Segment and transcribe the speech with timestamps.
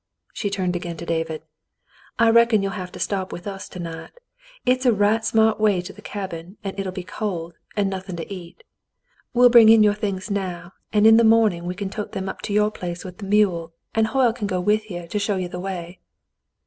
[0.33, 1.43] She turned again to David.
[2.17, 4.09] "I reckon you'll have to stop with us to night.
[4.65, 8.33] It's a right smart way to the cabin, and it'll be cold, and nothing to
[8.33, 8.63] eat.
[9.31, 12.27] We'll bring in your things now, and in the morn ing we can tote them
[12.27, 15.35] up to your place with the mule, and Hoyle can go with you to show
[15.35, 15.99] you the way."